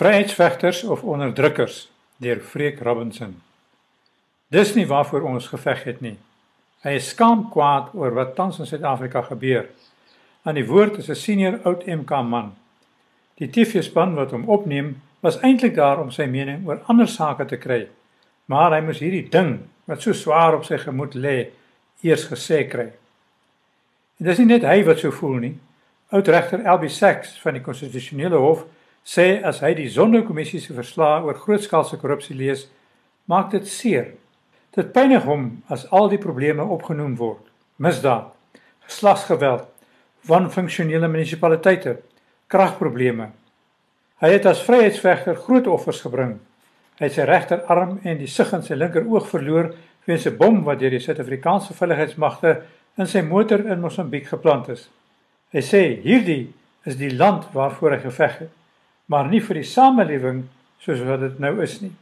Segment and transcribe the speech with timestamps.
[0.00, 3.34] Vryheidsvegters of onderdrukkers deur Freek Robinson.
[4.48, 6.14] Dis nie waarvoor ons geveg het nie.
[6.80, 9.66] Hy is skaam kwaad oor wat tans in Suid-Afrika gebeur.
[10.48, 12.56] Aan die woord is 'n senior oud MK man.
[13.36, 17.56] Die TV-span wat hom opneem, was eintlik daar om sy mening oor ander sake te
[17.56, 17.88] kry.
[18.46, 21.48] Maar hy moes hierdie ding wat so swaar op sy gemoed lê,
[22.00, 22.92] eers gesê kry.
[24.18, 25.58] En dis nie net hy wat so voel nie.
[26.08, 28.64] Oudregter Elbie Sachs van die konstitusionele hof
[29.04, 32.66] sê as hy die Sonderkommissie se verslag oor grootskaalse korrupsie lees,
[33.26, 34.12] maak dit seer.
[34.76, 37.42] Dit pynig hom as al die probleme opgenoem word:
[37.78, 38.30] misdaad,
[38.86, 39.66] geslagsgeweld,
[40.28, 41.96] wanfunksionele munisipaliteite,
[42.50, 43.30] kragprobleme.
[44.20, 46.36] Hy het as vryheidsvegter groot offers gebring.
[47.00, 49.72] Hy het sy regterarm en die sig in sy linker oog verloor
[50.04, 52.62] weens 'n bom wat deur die Suid-Afrikaanse veiligheidsmagte
[52.98, 54.88] in sy motor in Mosambiek geplant is.
[55.52, 56.52] Hy sê hierdie
[56.84, 58.50] is die land waarvoor hy geveg het,
[59.10, 60.44] maar nie vir die samelewing
[60.80, 61.92] soos wat dit nou is nie.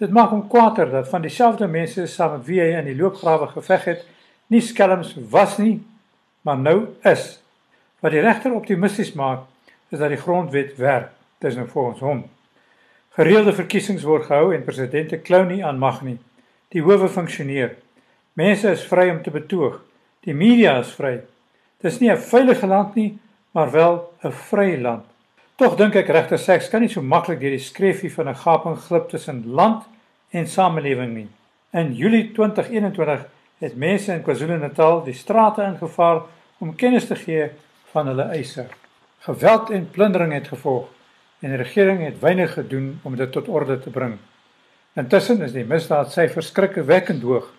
[0.00, 3.50] Dit maak hom kwaader dat van dieselfde mense saam met wie hy in die loopgrawe
[3.52, 4.06] geveg het,
[4.50, 5.82] nie skelms was nie,
[6.42, 7.36] maar nou is.
[8.02, 9.44] Wat die regter optimisties maak,
[9.92, 11.12] is dat die grondwet werk,
[11.44, 12.24] dis nou volgens hom.
[13.14, 16.18] Gereelde verkiesings word gehou en presidente klou nie aan mag nie.
[16.74, 17.76] Die howe funksioneer.
[18.34, 19.78] Mense is vry om te betoog.
[20.26, 21.20] Die media is vry.
[21.84, 23.18] Dis nie 'n veilige land nie,
[23.52, 25.13] maar wel 'n vrye land.
[25.54, 28.74] Tog dink ek regter seks kan nie so maklik deur die skreefie van 'n gaping
[28.86, 29.84] glip tussen land
[30.32, 31.28] en samelewing nie.
[31.70, 33.26] In Julie 2021
[33.58, 36.22] het mense in KwaZulu-Natal die strate ingevaar
[36.58, 37.50] om kennis te gee
[37.92, 38.66] van hulle eise.
[39.20, 40.88] Geweld en plundering het gevolg
[41.40, 44.18] en die regering het weinig gedoen om dit tot orde te bring.
[44.94, 47.52] Intussen is die misdaadsyfer skrikwekkend hoog.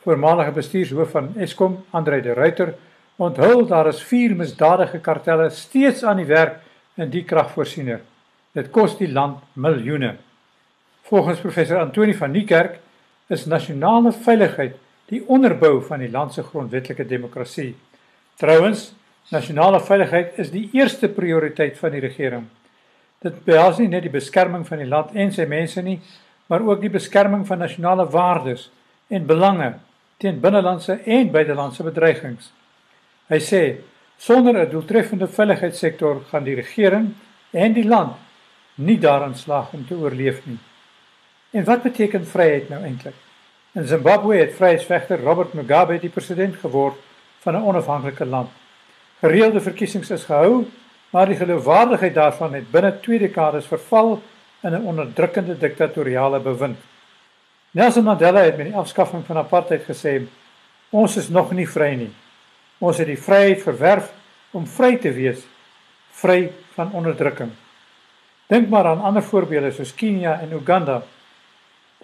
[0.00, 2.74] Voormalige bestuurshoof van Eskom, Andre de Ruyter,
[3.16, 6.60] Onthul daar is vier misdadige kartelle steeds aan die werk
[6.96, 8.00] in die kragvoorsiener.
[8.56, 10.16] Dit kos die land miljoene.
[11.06, 12.78] Volgens professor Antoni van Niekerk
[13.30, 14.76] is nasionale veiligheid
[15.10, 17.74] die onderbou van die land se grondwetlike demokrasie.
[18.40, 18.90] Trouwens,
[19.30, 22.46] nasionale veiligheid is die eerste prioriteit van die regering.
[23.22, 26.00] Dit behels nie net die beskerming van die land en sy mense nie,
[26.50, 28.68] maar ook die beskerming van nasionale waardes
[29.08, 29.74] en belange
[30.22, 32.50] teen binnelandse en buitelandse bedreigings.
[33.30, 33.62] Hy sê
[34.16, 37.14] sonder 'n doeltreffende veiligheidssektor gaan die regering
[37.50, 38.16] en die land
[38.74, 40.58] nie daarin slaag om te oorleef nie.
[41.50, 43.14] En wat beteken vryheid nou eintlik?
[43.72, 46.96] In Zimbabwe het vryheidsvegter Robert Mugabe die president geword
[47.38, 48.48] van 'n onafhanklike land.
[49.20, 50.66] Gereelde verkiesings is gehou,
[51.10, 54.22] maar die geloofwaardigheid daarvan het binne 2 dekades verval
[54.60, 56.78] in 'n onderdrukkende diktatoriale bewind.
[57.70, 60.22] Nelson Mandela het met die afskaffing van apartheid gesê:
[60.90, 62.12] "Ons is nog nie vry nie."
[62.78, 64.10] Ons het die vryheid verwerf
[64.56, 65.40] om vry te wees,
[66.20, 67.52] vry van onderdrukking.
[68.52, 71.00] Dink maar aan ander voorbeelde soos Kenia en Uganda.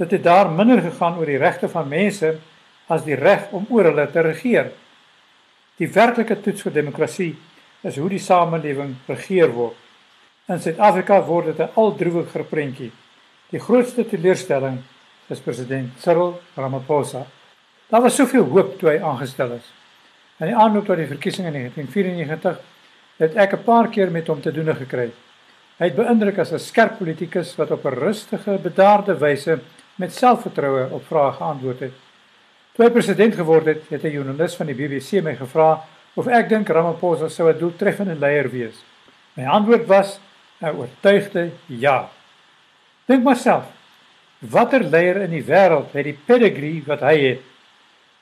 [0.00, 2.38] Dit het daar minder gegaan oor die regte van mense
[2.88, 4.72] as die reg om oor hulle te regeer.
[5.78, 7.34] Die werklike toets vir demokrasie
[7.82, 9.76] is hoe die samelewing regeer word.
[10.50, 12.92] In Suid-Afrika word dit 'n aldroewiger prentjie.
[13.50, 14.82] Die grootste teleurstelling
[15.28, 17.26] is president Cyril Ramaphosa.
[17.88, 19.81] Daar was soveel hoop toe hy aangestel is.
[20.42, 22.56] In die aanloop tot die verkiesing in 1994
[23.22, 25.12] het ek 'n paar keer met hom te doen gekry.
[25.78, 29.60] Hy het beïndruk as 'n skerp politikus wat op 'n rustige, bedaarde wyse
[29.96, 31.92] met selfvertroue op vrae geantwoord het.
[32.74, 36.48] Toe hy president geword het, het 'n joernalis van die BBC my gevra of ek
[36.48, 38.84] dink Ramaphosa sou 'n doeltreffende leier wees.
[39.34, 40.20] My antwoord was
[40.60, 42.08] 'n oortuigde ja.
[43.06, 43.64] Dink maar self,
[44.38, 47.51] watter leier in die wêreld het die pedigree wat hy het?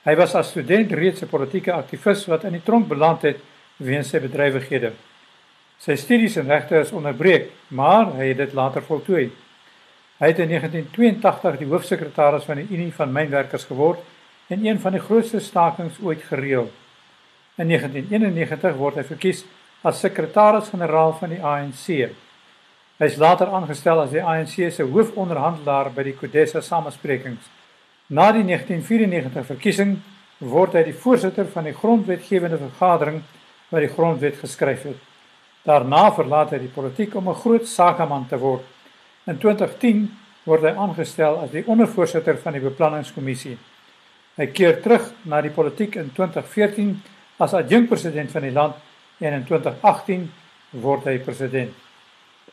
[0.01, 3.37] Hy was as student reeds 'n politieke aktivis wat in die tronk beland het
[3.77, 4.93] weens sy bedrywighede.
[5.77, 9.31] Sy studies in regte is onderbreek, maar hy het dit later voltooi.
[10.17, 13.99] Hy het in 1982 die hoofsekretaris van die Unie van Mynwerkers geword
[14.47, 16.71] en een van die grootste stakings ooit gereël.
[17.57, 19.45] In 1991 word hy verkies
[19.81, 21.87] as sekretaris-generaal van die ANC.
[22.97, 27.49] Hy is later aangestel as die ANC se hoofonderhandelaar by die CODESA samesprekings.
[28.11, 29.93] Na die 1994 verkiesing
[30.43, 33.21] word hy die voorsitter van die grondwetgewende vergadering
[33.71, 34.97] wat die grondwet geskryf het.
[35.63, 38.65] Daarna verlaat hy die politiek om 'n groot sakeman te word.
[39.27, 40.09] In 2010
[40.43, 43.57] word hy aangestel as die ondervoorsitter van die beplanningskommissie.
[44.35, 47.01] Hy keer terug na die politiek in 2014
[47.37, 48.75] as adjunkpresident van die land
[49.19, 50.31] en in 2018
[50.71, 51.71] word hy president.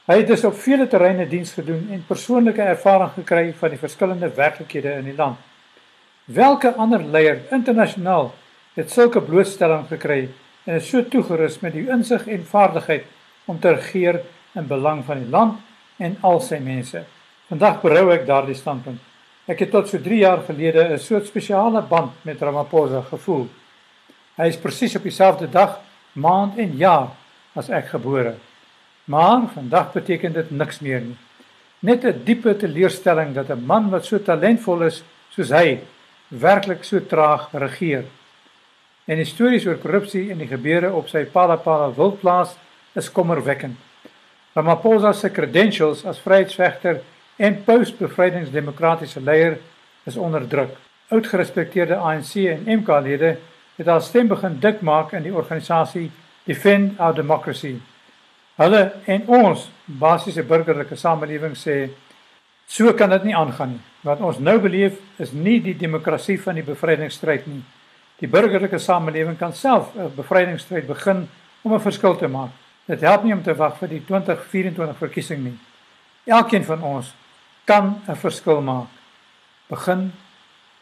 [0.09, 4.31] Hy het dus op vele terreine diens gedoen en persoonlike ervaring gekry van die verskillende
[4.35, 5.37] werklikhede in die land.
[6.25, 8.31] Welke ander leier internasionaal
[8.75, 10.29] het sulke blootstelling gekry
[10.65, 13.05] en is so toegerus met die insig en vaardigheid
[13.49, 14.21] om te regeer
[14.57, 15.61] in belang van die land
[15.97, 17.05] en al sy mense.
[17.49, 19.01] Vandag berou ek daardie standpunt.
[19.49, 23.49] Ek het tot so 3 jaar gelede 'n soort spesiale band met Ramaphosa gevoel.
[24.37, 25.81] Hy is presies op dieselfde dag,
[26.13, 27.09] maand en jaar
[27.55, 28.35] as ek gebore.
[29.09, 31.17] Maar vandag beteken dit niks meer nie.
[31.81, 35.81] Net 'n diepe teleurstelling dat 'n man wat so talentvol is soos hy
[36.29, 38.05] werklik so traag regeer.
[39.05, 42.57] En stories oor korrupsie en die gebeure op sy Palapala wildplaas
[42.93, 43.77] is kommerwekkend.
[44.53, 47.01] Ramaphosa se credentials as vryheidsvegter
[47.37, 49.59] en post-bevrydingsdemokratiese leier
[50.05, 50.77] is onder druk.
[51.09, 53.37] Oudgerespekteerde ANC en MK-lede
[53.77, 56.11] het al stem begin dik maak in die organisasie
[56.45, 57.79] Defend Our Democracy.
[58.59, 61.77] Hulle en ons basiese burgerlike samelewing sê
[62.67, 63.85] so kan dit nie aangaan nie.
[64.03, 67.63] Wat ons nou beleef is nie die demokrasie van die bevrydingsstryd nie.
[68.19, 71.29] Die burgerlike samelewing kan self 'n bevrydingsstryd begin
[71.63, 72.51] om 'n verskil te maak.
[72.87, 75.59] Dit help nie om te wag vir die 2024 verkiesing nie.
[76.27, 77.15] Elkeen van ons
[77.65, 78.89] kan 'n verskil maak.
[79.69, 80.13] Begin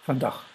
[0.02, 0.45] vandag.